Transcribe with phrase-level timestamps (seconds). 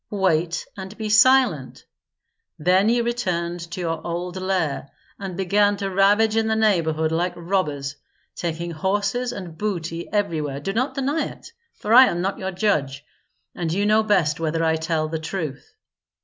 [0.09, 1.85] "Wait and be silent!
[2.57, 4.89] Then you returned to your old lair,
[5.19, 7.97] and began to ravage in the neighborhood like robbers,
[8.35, 10.59] taking horses and booty everywhere.
[10.59, 13.05] Do not deny it, for I am not your judge,
[13.53, 15.71] and you know best whether I tell the truth.